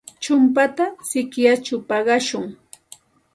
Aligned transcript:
Chumpata 0.23 0.85
sikyachaw 1.09 1.79
paqashun. 1.89 2.45